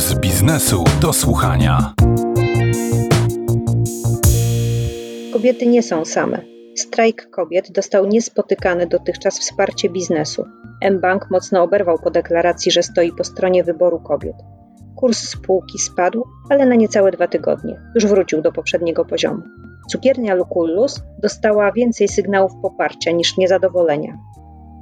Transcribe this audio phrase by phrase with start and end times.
[0.00, 1.94] z biznesu do słuchania.
[5.32, 6.40] Kobiety nie są same.
[6.76, 10.44] Strajk kobiet dostał niespotykane dotychczas wsparcie biznesu.
[10.82, 14.36] M-Bank mocno oberwał po deklaracji, że stoi po stronie wyboru kobiet.
[14.96, 17.80] Kurs spółki spadł, ale na niecałe dwa tygodnie.
[17.94, 19.42] Już wrócił do poprzedniego poziomu.
[19.90, 24.18] Cukiernia Lucullus dostała więcej sygnałów poparcia niż niezadowolenia.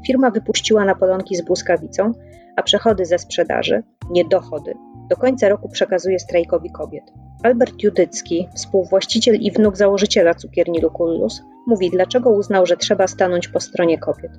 [0.06, 2.12] Firma wypuściła napolonki z błyskawicą,
[2.56, 4.74] a przechody ze sprzedaży, nie dochody,
[5.10, 7.04] do końca roku przekazuje strajkowi kobiet.
[7.42, 13.60] Albert Judycki, współwłaściciel i wnuk założyciela cukierni Lucullus, mówi, dlaczego uznał, że trzeba stanąć po
[13.60, 14.32] stronie kobiet.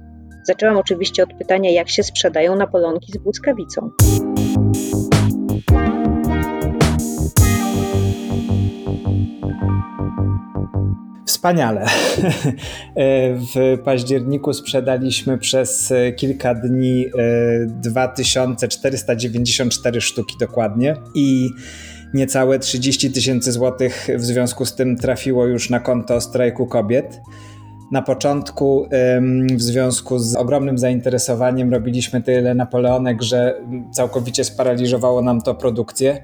[0.43, 3.89] Zaczęłam oczywiście od pytania, jak się sprzedają napolonki z błyskawicą.
[11.39, 11.85] Wspaniale.
[13.53, 17.05] W październiku sprzedaliśmy przez kilka dni
[17.67, 21.49] 2494 e, sztuki dokładnie i
[22.13, 27.21] niecałe 30 tysięcy złotych w związku z tym trafiło już na konto strajku kobiet.
[27.91, 28.89] Na początku,
[29.55, 36.23] w związku z ogromnym zainteresowaniem, robiliśmy tyle napoleonek, że całkowicie sparaliżowało nam to produkcję.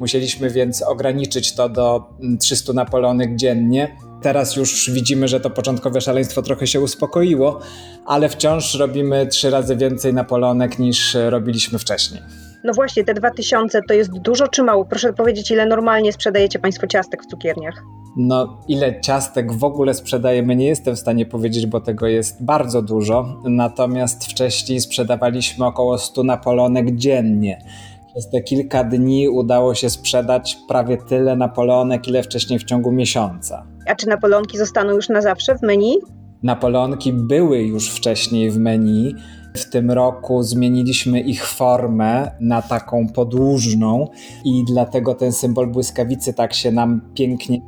[0.00, 2.04] Musieliśmy więc ograniczyć to do
[2.40, 3.96] 300 napoleonek dziennie.
[4.22, 7.60] Teraz już widzimy, że to początkowe szaleństwo trochę się uspokoiło,
[8.06, 12.22] ale wciąż robimy trzy razy więcej napoleonek niż robiliśmy wcześniej.
[12.64, 14.84] No właśnie, te 2000 to jest dużo czy mało?
[14.84, 17.82] Proszę powiedzieć, ile normalnie sprzedajecie Państwo ciastek w cukierniach?
[18.16, 22.82] No, ile ciastek w ogóle sprzedajemy, nie jestem w stanie powiedzieć, bo tego jest bardzo
[22.82, 23.40] dużo.
[23.44, 27.64] Natomiast wcześniej sprzedawaliśmy około 100 napolonek dziennie.
[28.14, 33.66] Przez te kilka dni udało się sprzedać prawie tyle napolonek, ile wcześniej w ciągu miesiąca.
[33.86, 35.98] A czy napolonki zostaną już na zawsze w menu?
[36.42, 39.14] Napolonki były już wcześniej w menu.
[39.56, 44.08] W tym roku zmieniliśmy ich formę na taką podłużną
[44.44, 47.60] i dlatego ten symbol błyskawicy tak się nam pięknie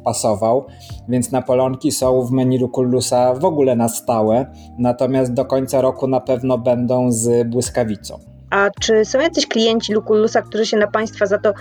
[0.00, 0.66] wpasował,
[1.08, 4.46] więc napolonki są w menu Lucullusa w ogóle na stałe,
[4.78, 8.33] natomiast do końca roku na pewno będą z błyskawicą.
[8.54, 11.52] A czy są jacyś klienci Lucullusa, którzy się na Państwa za to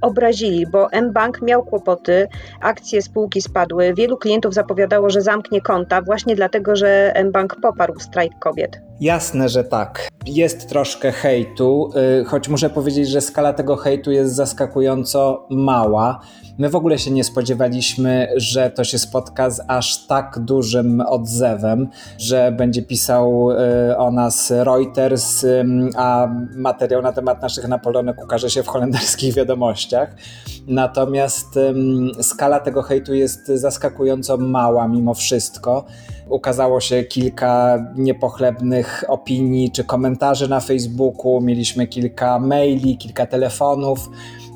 [0.00, 0.66] obrazili?
[0.66, 2.28] Bo M-Bank miał kłopoty,
[2.60, 8.32] akcje spółki spadły, wielu klientów zapowiadało, że zamknie konta właśnie dlatego, że M-Bank poparł strajk
[8.38, 8.80] kobiet.
[9.00, 10.08] Jasne, że tak.
[10.26, 16.20] Jest troszkę hejtu, y, choć muszę powiedzieć, że skala tego hejtu jest zaskakująco mała.
[16.58, 21.88] My w ogóle się nie spodziewaliśmy, że to się spotka z aż tak dużym odzewem,
[22.18, 25.46] że będzie pisał y, o nas Reuters,
[25.96, 30.14] a materiał na temat naszych Napoleonek ukaże się w holenderskich wiadomościach.
[30.66, 31.58] Natomiast
[32.22, 35.84] skala tego hejtu jest zaskakująco mała mimo wszystko.
[36.28, 44.10] Ukazało się kilka niepochlebnych opinii czy komentarzy na Facebooku, mieliśmy kilka maili, kilka telefonów.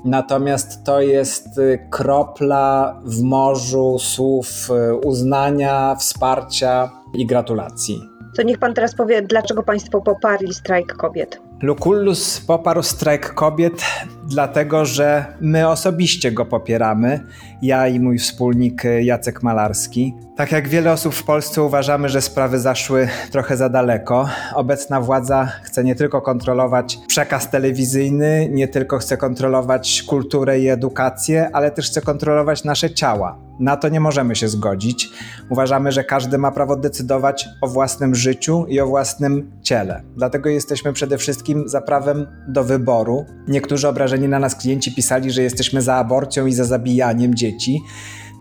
[0.04, 8.12] Natomiast to jest y, kropla w morzu słów y, uznania, wsparcia i gratulacji.
[8.36, 11.40] To niech pan teraz powie, dlaczego państwo poparli strajk kobiet?
[11.62, 13.84] Lucullus poparł strajk kobiet,
[14.32, 17.20] dlatego że my osobiście go popieramy,
[17.62, 20.14] ja i mój wspólnik Jacek Malarski.
[20.36, 24.28] Tak jak wiele osób w Polsce uważamy, że sprawy zaszły trochę za daleko.
[24.54, 31.50] Obecna władza chce nie tylko kontrolować przekaz telewizyjny, nie tylko chce kontrolować kulturę i edukację,
[31.52, 33.38] ale też chce kontrolować nasze ciała.
[33.60, 35.08] Na to nie możemy się zgodzić.
[35.50, 40.02] Uważamy, że każdy ma prawo decydować o własnym życiu i o własnym ciele.
[40.16, 43.26] Dlatego jesteśmy przede wszystkim za prawem do wyboru.
[43.48, 47.80] Niektórzy obrażeni na nas klienci pisali, że jesteśmy za aborcją i za zabijaniem dzieci.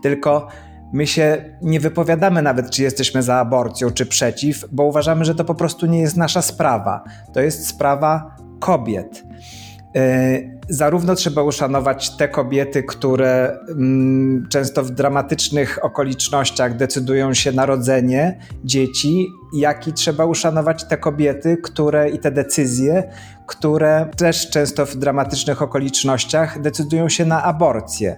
[0.02, 0.48] Tylko
[0.92, 5.44] My się nie wypowiadamy nawet, czy jesteśmy za aborcją, czy przeciw, bo uważamy, że to
[5.44, 7.04] po prostu nie jest nasza sprawa.
[7.32, 9.24] To jest sprawa kobiet.
[9.96, 10.38] E,
[10.68, 18.38] zarówno trzeba uszanować te kobiety, które mm, często w dramatycznych okolicznościach decydują się na rodzenie
[18.64, 23.02] dzieci, jak i trzeba uszanować te kobiety, które i te decyzje,
[23.46, 28.16] które też często w dramatycznych okolicznościach decydują się na aborcję.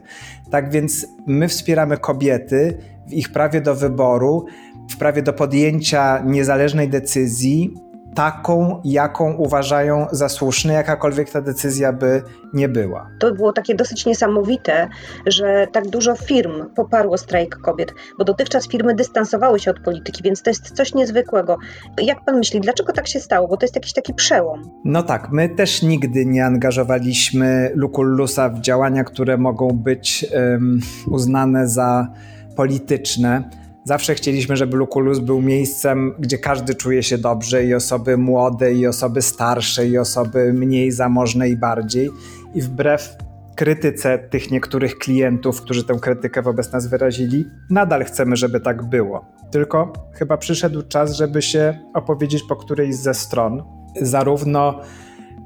[0.51, 2.79] Tak więc my wspieramy kobiety
[3.09, 4.47] w ich prawie do wyboru,
[4.91, 7.75] w prawie do podjęcia niezależnej decyzji
[8.15, 12.23] taką, jaką uważają za słuszne, jakakolwiek ta decyzja by
[12.53, 13.11] nie była.
[13.19, 14.89] To było takie dosyć niesamowite,
[15.27, 20.43] że tak dużo firm poparło strajk kobiet, bo dotychczas firmy dystansowały się od polityki, więc
[20.43, 21.57] to jest coś niezwykłego.
[22.03, 23.49] Jak pan myśli, dlaczego tak się stało?
[23.49, 24.71] Bo to jest jakiś taki przełom.
[24.85, 30.81] No tak, my też nigdy nie angażowaliśmy Lucullusa w działania, które mogą być um,
[31.11, 32.09] uznane za
[32.57, 33.51] polityczne
[33.87, 38.87] Zawsze chcieliśmy, żeby Lukulus był miejscem, gdzie każdy czuje się dobrze i osoby młode, i
[38.87, 42.11] osoby starsze, i osoby mniej zamożne i bardziej.
[42.55, 43.17] I wbrew
[43.57, 49.25] krytyce tych niektórych klientów, którzy tę krytykę wobec nas wyrazili, nadal chcemy, żeby tak było.
[49.51, 53.63] Tylko chyba przyszedł czas, żeby się opowiedzieć po którejś ze stron,
[54.01, 54.81] zarówno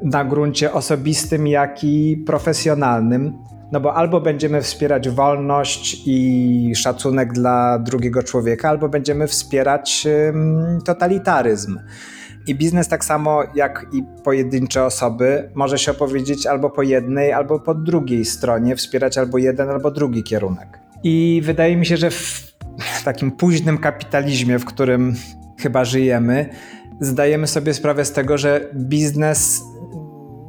[0.02, 3.38] na gruncie osobistym, jak i profesjonalnym.
[3.72, 10.06] No bo albo będziemy wspierać wolność i szacunek dla drugiego człowieka, albo będziemy wspierać
[10.84, 11.78] totalitaryzm.
[12.46, 17.60] I biznes, tak samo jak i pojedyncze osoby, może się opowiedzieć albo po jednej, albo
[17.60, 20.78] po drugiej stronie, wspierać albo jeden, albo drugi kierunek.
[21.02, 25.14] I wydaje mi się, że w takim późnym kapitalizmie, w którym
[25.60, 26.48] chyba żyjemy,
[27.00, 29.62] zdajemy sobie sprawę z tego, że biznes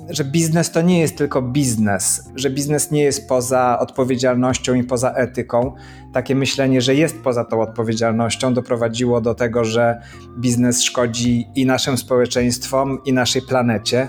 [0.09, 5.11] że biznes to nie jest tylko biznes, że biznes nie jest poza odpowiedzialnością i poza
[5.11, 5.75] etyką.
[6.13, 10.01] Takie myślenie, że jest poza tą odpowiedzialnością, doprowadziło do tego, że
[10.39, 14.07] biznes szkodzi i naszym społeczeństwom, i naszej planecie.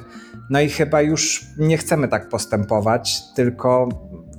[0.50, 3.88] No i chyba już nie chcemy tak postępować, tylko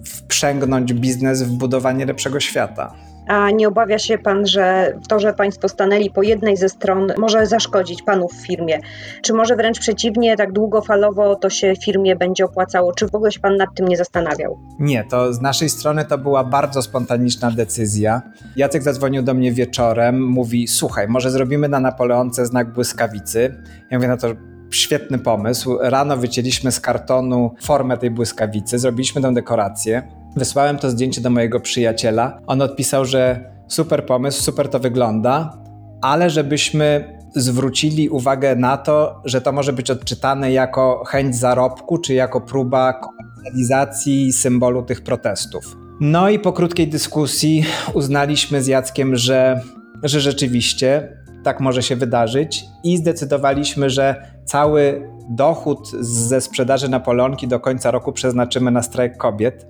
[0.06, 2.94] wprzęgnąć biznes w budowanie lepszego świata.
[3.32, 7.46] A nie obawia się pan, że to, że państwo stanęli po jednej ze stron, może
[7.46, 8.80] zaszkodzić panu w firmie?
[9.22, 12.94] Czy może wręcz przeciwnie, tak długofalowo to się firmie będzie opłacało?
[12.94, 14.60] Czy w ogóle się pan nad tym nie zastanawiał?
[14.80, 18.22] Nie, to z naszej strony to była bardzo spontaniczna decyzja.
[18.56, 23.56] Jacek zadzwonił do mnie wieczorem, mówi: Słuchaj, może zrobimy na Napoleonce znak błyskawicy.
[23.92, 24.28] Ja mówię: No to
[24.72, 25.78] świetny pomysł.
[25.82, 30.21] Rano wycięliśmy z kartonu formę tej błyskawicy, zrobiliśmy tę dekorację.
[30.36, 32.40] Wysłałem to zdjęcie do mojego przyjaciela.
[32.48, 35.58] On odpisał, że super pomysł, super to wygląda,
[36.02, 42.14] ale żebyśmy zwrócili uwagę na to, że to może być odczytane jako chęć zarobku, czy
[42.14, 45.78] jako próba komercjalizacji symbolu tych protestów.
[46.00, 49.62] No i po krótkiej dyskusji uznaliśmy z Jackiem, że,
[50.04, 57.60] że rzeczywiście tak może się wydarzyć i zdecydowaliśmy, że cały dochód ze sprzedaży Napoleonki do
[57.60, 59.68] końca roku przeznaczymy na strajk kobiet.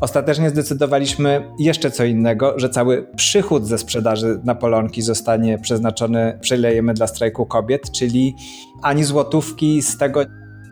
[0.00, 7.06] Ostatecznie zdecydowaliśmy jeszcze co innego, że cały przychód ze sprzedaży Napoleonki zostanie przeznaczony, przelejemy dla
[7.06, 8.36] strajku kobiet, czyli
[8.82, 10.20] ani złotówki z tego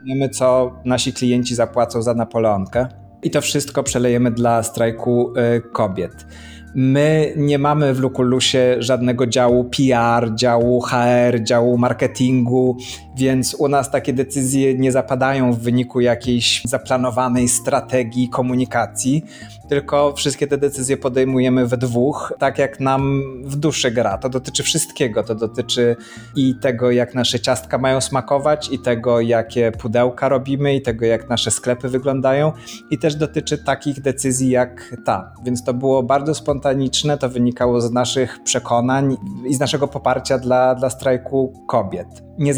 [0.04, 2.88] wiemy, co nasi klienci zapłacą za Napoleonkę.
[3.22, 6.26] I to wszystko przelejemy dla strajku y, kobiet.
[6.75, 12.76] My nie mamy w Lukulusie żadnego działu PR, działu HR, działu marketingu,
[13.18, 19.24] więc u nas takie decyzje nie zapadają w wyniku jakiejś zaplanowanej strategii komunikacji,
[19.68, 24.18] tylko wszystkie te decyzje podejmujemy we dwóch, tak jak nam w duszy gra.
[24.18, 25.22] To dotyczy wszystkiego.
[25.22, 25.96] To dotyczy
[26.36, 31.28] i tego, jak nasze ciastka mają smakować, i tego, jakie pudełka robimy, i tego, jak
[31.28, 32.52] nasze sklepy wyglądają,
[32.90, 35.32] i też dotyczy takich decyzji jak ta.
[35.44, 39.16] Więc to było bardzo spontaniczne, to wynikało z naszych przekonań
[39.48, 42.08] i z naszego poparcia dla, dla strajku kobiet.
[42.38, 42.54] Nie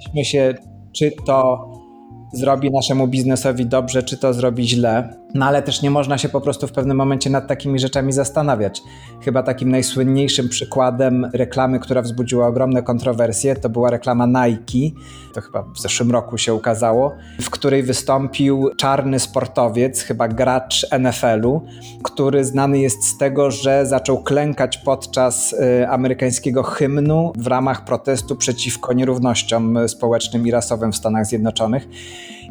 [0.00, 0.54] zastanawialiśmy się,
[0.92, 1.68] czy to
[2.32, 5.19] zrobi naszemu biznesowi dobrze, czy to zrobi źle.
[5.34, 8.82] No ale też nie można się po prostu w pewnym momencie nad takimi rzeczami zastanawiać.
[9.20, 15.00] Chyba takim najsłynniejszym przykładem reklamy, która wzbudziła ogromne kontrowersje, to była reklama Nike,
[15.34, 21.62] to chyba w zeszłym roku się ukazało, w której wystąpił czarny sportowiec, chyba gracz NFL-u,
[22.02, 28.36] który znany jest z tego, że zaczął klękać podczas y, amerykańskiego hymnu w ramach protestu
[28.36, 31.88] przeciwko nierównościom społecznym i rasowym w Stanach Zjednoczonych.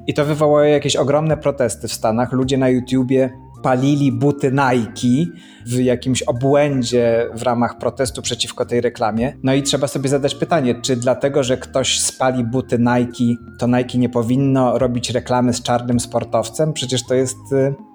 [0.07, 2.31] I to wywołało jakieś ogromne protesty w Stanach.
[2.31, 3.29] Ludzie na YouTubie
[3.63, 5.31] palili buty Nike
[5.65, 9.33] w jakimś obłędzie w ramach protestu przeciwko tej reklamie.
[9.43, 13.97] No i trzeba sobie zadać pytanie, czy dlatego, że ktoś spali buty Nike, to Nike
[13.97, 16.73] nie powinno robić reklamy z czarnym sportowcem?
[16.73, 17.37] Przecież to jest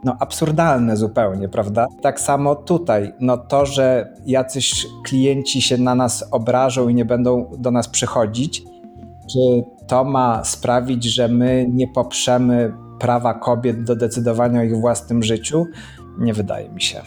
[0.05, 1.87] no, absurdalne zupełnie, prawda?
[2.03, 7.51] Tak samo tutaj, no to, że jacyś klienci się na nas obrażą i nie będą
[7.59, 8.63] do nas przychodzić,
[9.33, 9.39] czy
[9.87, 15.65] to ma sprawić, że my nie poprzemy prawa kobiet do decydowania o ich własnym życiu?
[16.19, 17.01] Nie wydaje mi się.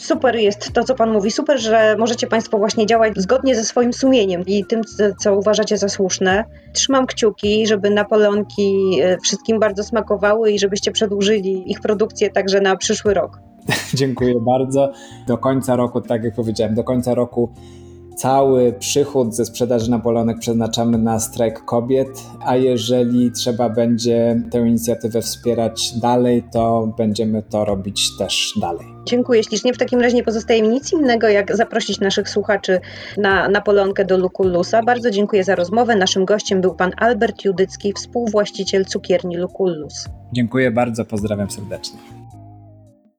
[0.00, 1.30] Super jest to, co Pan mówi.
[1.30, 4.80] Super, że możecie Państwo właśnie działać zgodnie ze swoim sumieniem i tym,
[5.18, 6.44] co uważacie za słuszne.
[6.72, 12.76] Trzymam kciuki, żeby Napoleonki e, wszystkim bardzo smakowały i żebyście przedłużyli ich produkcję także na
[12.76, 13.40] przyszły rok.
[13.94, 14.92] Dziękuję bardzo.
[15.26, 17.52] Do końca roku, tak jak powiedziałem, do końca roku
[18.20, 22.08] cały przychód ze sprzedaży Napoleonek przeznaczamy na strajk kobiet,
[22.40, 28.86] a jeżeli trzeba będzie tę inicjatywę wspierać dalej, to będziemy to robić też dalej.
[29.04, 29.72] Dziękuję ślicznie.
[29.72, 32.80] W takim razie nie pozostaje mi nic innego, jak zaprosić naszych słuchaczy
[33.18, 34.82] na Napoleonkę do Lukullusa.
[34.82, 35.96] Bardzo dziękuję za rozmowę.
[35.96, 40.08] Naszym gościem był pan Albert Judycki, współwłaściciel cukierni Lukullus.
[40.32, 41.98] Dziękuję bardzo, pozdrawiam serdecznie.